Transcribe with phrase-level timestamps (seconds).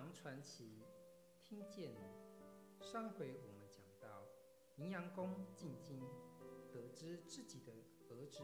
[0.00, 0.82] 郎传奇，
[1.42, 1.98] 听见你。
[2.80, 4.24] 上回我们讲到，
[4.76, 6.00] 阴阳公进京，
[6.72, 7.70] 得知自己的
[8.08, 8.42] 儿子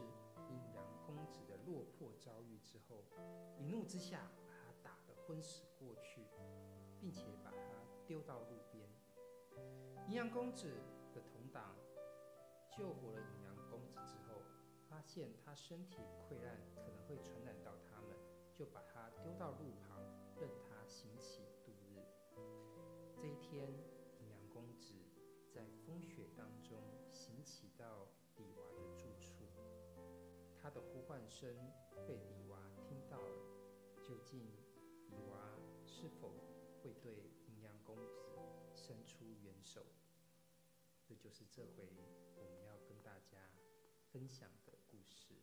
[0.50, 3.06] 阴阳公子的落魄遭遇之后，
[3.58, 6.26] 一怒之下把他打得昏死过去，
[7.00, 7.56] 并且把他
[8.06, 8.86] 丢到路边。
[10.08, 10.68] 阴阳公子
[11.14, 11.74] 的同党
[12.70, 14.42] 救活了阴阳公子之后，
[14.90, 18.14] 发现他身体溃烂，可能会传染到他们，
[18.52, 19.96] 就把他丢到路旁，
[20.38, 22.02] 任他行乞度日。
[23.16, 23.68] 这一天，
[24.20, 24.94] 阴阳公子
[25.50, 26.80] 在风雪当中
[27.12, 29.46] 行乞到李娃的住处，
[30.56, 31.48] 他的呼唤声
[32.06, 33.56] 被李娃听到了。
[34.02, 34.46] 究竟
[35.08, 36.30] 李娃是否
[36.80, 38.20] 会对阴阳公子
[38.72, 39.84] 伸出援手？
[41.02, 41.88] 这就是这回
[42.36, 43.38] 我们要跟大家
[44.12, 45.34] 分享的故事。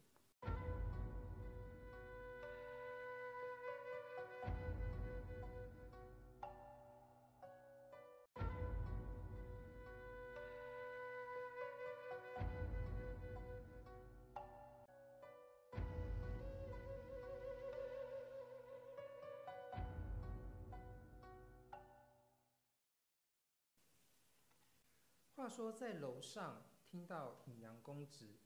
[25.43, 28.39] 话说，在楼上听到隐阳公子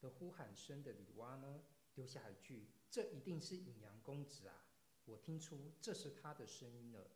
[0.00, 4.64] 的呼喊声的李蛙呢，丢下一句：“这一定是隐阳公子啊！
[5.06, 7.10] 我听出这是他的声音了。”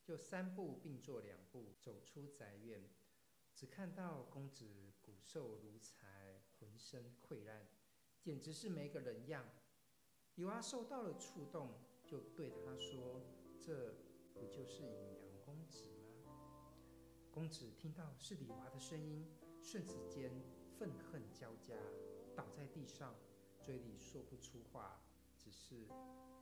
[0.00, 2.88] 就三步并作两步走出宅院，
[3.52, 7.66] 只看到公子骨瘦如柴，浑身溃烂，
[8.20, 9.44] 简直是没个人样。
[10.36, 13.22] 李蛙受到了触动，就对他说
[13.58, 13.96] ：“这
[14.32, 15.17] 不就是隐阳？”
[17.38, 19.24] 公子听到是李娃的声音，
[19.62, 20.28] 瞬时间
[20.76, 21.72] 愤恨交加，
[22.34, 23.14] 倒在地上，
[23.62, 25.00] 嘴里说不出话，
[25.36, 25.86] 只是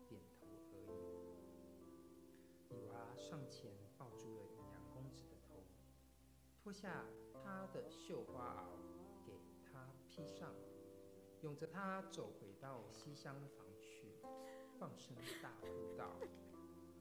[0.08, 2.70] 点头而已。
[2.70, 5.62] 李娃上前抱住了杨公子的头，
[6.56, 7.04] 脱下
[7.44, 9.38] 他的绣花袄给
[9.70, 10.54] 他披上，
[11.42, 14.14] 拥着他走回到西厢房去，
[14.78, 16.16] 放声大哭道：“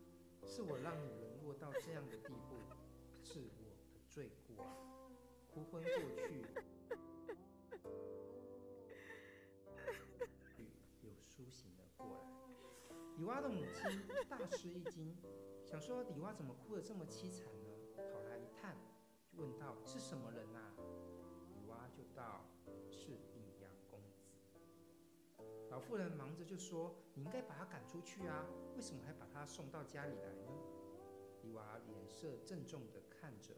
[0.44, 2.58] 是我让你沦落到这样的地步，
[3.24, 3.64] 是我。”
[4.16, 4.66] 罪过，
[5.54, 6.46] 哭昏过去，
[11.02, 12.14] 又苏醒了过来。
[13.18, 15.18] 李娃的母亲大吃一惊，
[15.66, 17.70] 想说李娃怎么哭得这么凄惨呢？
[17.98, 18.78] 跑来一探，
[19.28, 20.72] 就问道：“是什么人呐、啊？”
[21.54, 22.46] 李娃就道
[22.90, 24.30] ：“是隐阳公子。”
[25.70, 28.46] 老妇人忙着就说：“你应该把他赶出去啊，
[28.78, 30.54] 为什么还把他送到家里来呢？”
[31.44, 33.54] 李娃脸色郑重地看着。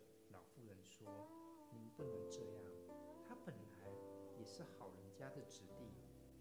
[0.97, 1.29] 说
[1.71, 2.63] ：“您不能这样，
[3.27, 3.91] 他本来
[4.37, 5.91] 也是好人家的子弟。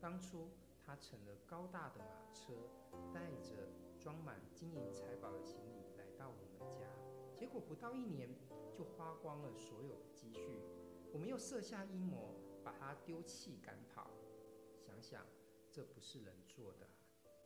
[0.00, 0.48] 当初
[0.84, 2.54] 他乘了高大的马车，
[3.12, 3.68] 带着
[4.00, 6.88] 装满金银财宝的行李来到我们家，
[7.34, 8.28] 结果不到一年
[8.72, 10.62] 就花光了所有的积蓄。
[11.12, 12.34] 我们又设下阴谋，
[12.64, 14.10] 把他丢弃赶跑。
[14.78, 15.26] 想想，
[15.70, 16.86] 这不是人做的。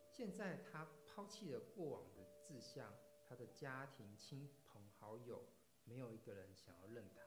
[0.09, 2.93] 现在他抛弃了过往的志向，
[3.29, 5.43] 他的家庭、亲朋好友。”
[5.91, 7.21] 没有一个人想要认他，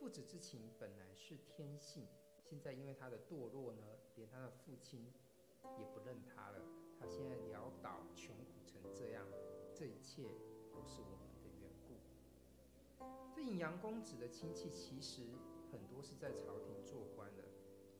[0.00, 2.08] 父子之情本来是天性，
[2.42, 3.82] 现在因为他的堕落呢，
[4.16, 5.12] 连他的父亲
[5.78, 6.58] 也不认他了。
[6.98, 9.26] 他现在潦倒穷苦成这样，
[9.74, 10.22] 这一切
[10.72, 12.00] 都是我们的缘故。
[13.34, 15.22] 这隐阳公子的亲戚其实
[15.70, 17.42] 很多是在朝廷做官的，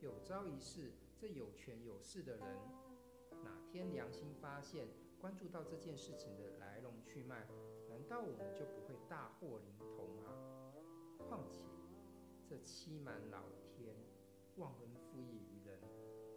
[0.01, 2.47] 有朝一日这有权有势的人，
[3.45, 4.89] 哪天良心发现，
[5.23, 7.47] 关注到这件事情的来龙去脉。
[7.89, 10.35] 难道我们就不会大祸临头吗？
[11.17, 11.63] 况且，
[12.45, 13.95] 这欺瞒老天、
[14.57, 15.79] 忘恩负义于人，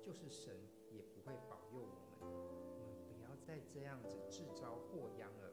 [0.03, 0.55] 就是神
[0.91, 2.31] 也不会保佑我们。
[2.77, 5.51] 我们不要再这样子自招祸殃了。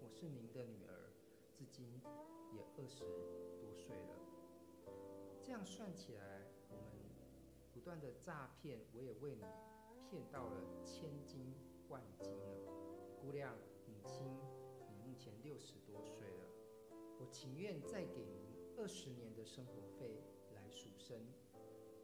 [0.00, 1.10] 我是您的女儿，
[1.52, 2.00] 至今
[2.52, 3.00] 也二十
[3.58, 4.14] 多岁了。
[5.42, 6.92] 这样算起来，我们
[7.72, 9.42] 不断的诈骗，我也为你
[10.08, 11.52] 骗到了千金
[11.90, 12.46] 万金了。
[13.20, 13.54] 姑娘，
[13.86, 14.24] 母亲。
[14.88, 16.46] 你目前六十多岁了，
[17.18, 20.22] 我情愿再给您二十年的生活费
[20.54, 21.20] 来赎身，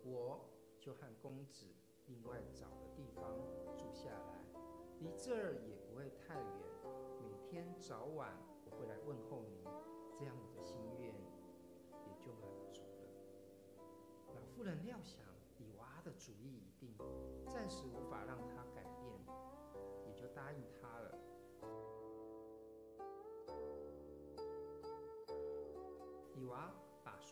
[0.05, 0.45] 我
[0.79, 1.67] 就和公子
[2.07, 3.25] 另外找个地方
[3.77, 4.45] 住下来，
[5.01, 6.47] 离这儿也不会太远，
[7.23, 9.56] 每天早晚我会来问候你，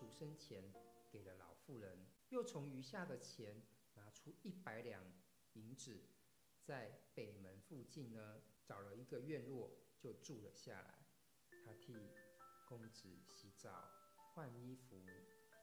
[0.05, 0.63] 赎身钱
[1.11, 3.63] 给了老妇人，又从余下的钱
[3.95, 5.03] 拿出一百两
[5.55, 6.11] 银子，
[6.63, 11.07] 在北门附近呢找了一个院落，就住了下来。
[11.65, 11.95] 他替
[12.69, 13.89] 公子洗澡、
[14.35, 15.01] 换衣服，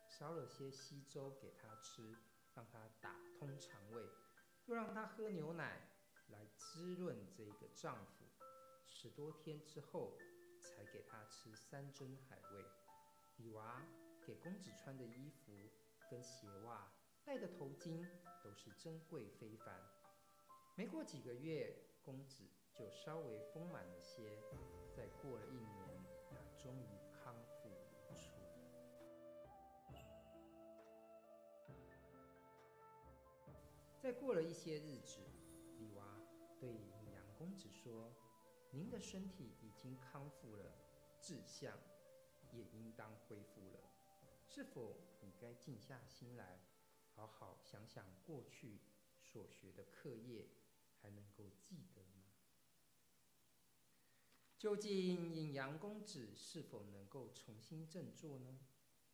[0.10, 2.18] 烧了些稀粥给他吃，
[2.56, 4.02] 让他打通肠胃，
[4.66, 5.88] 又让他喝牛奶
[6.30, 8.26] 来滋润这个丈夫。
[8.88, 10.18] 十多天之后，
[10.60, 12.66] 才给他吃山珍海味。
[13.38, 13.82] 李娃
[14.26, 15.52] 给公子穿的衣服
[16.10, 16.92] 跟鞋袜、
[17.26, 18.06] 戴的头巾
[18.44, 19.82] 都是珍贵非凡。
[20.76, 24.40] 没过几个月，公子就稍微丰满了些。
[24.96, 27.70] 再过了一年，他终于康复
[28.10, 28.32] 如初。
[34.02, 35.20] 再过了一些日子，
[35.78, 36.04] 李娃
[36.60, 38.12] 对隐阳公子说
[38.74, 40.72] ：“您的身体已经康复了，
[41.20, 41.78] 志向
[42.52, 43.80] 也应当恢复了。
[44.54, 46.60] 是否你该静下心来，
[47.16, 48.82] 好好想想过去
[49.24, 50.50] 所学的课业，
[51.02, 52.26] 还能够记得吗？”
[54.60, 58.60] 究竟隐阳公子是否能够重新振作呢？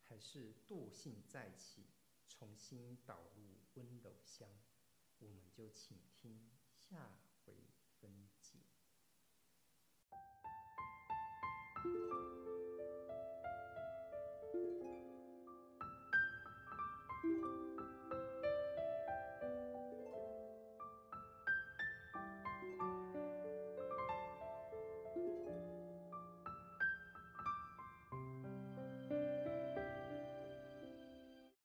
[0.01, 1.86] 还是惰性再起，
[2.28, 4.50] 重新倒入温柔乡？
[5.19, 7.26] 我们就请听下。